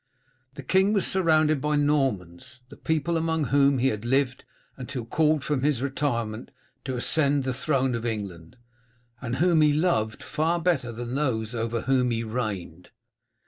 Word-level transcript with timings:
The 0.55 0.63
King 0.63 0.93
was 0.93 1.05
surrounded 1.05 1.61
by 1.61 1.75
Normans, 1.75 2.61
the 2.69 2.75
people 2.75 3.17
among 3.17 3.43
whom 3.43 3.77
he 3.77 3.89
had 3.89 4.03
lived 4.03 4.45
until 4.75 5.05
called 5.05 5.43
from 5.43 5.61
his 5.61 5.79
retirement 5.83 6.49
to 6.85 6.95
ascend 6.95 7.43
the 7.43 7.53
throne 7.53 7.93
of 7.93 8.03
England, 8.03 8.57
and 9.21 9.35
whom 9.35 9.61
he 9.61 9.73
loved 9.73 10.23
far 10.23 10.59
better 10.59 10.91
than 10.91 11.13
those 11.13 11.53
over 11.53 11.81
whom 11.81 12.09
he 12.09 12.23
reigned. 12.23 12.89